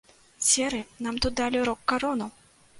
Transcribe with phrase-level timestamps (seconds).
[0.45, 2.31] Серы, нам тут далі рок-карону!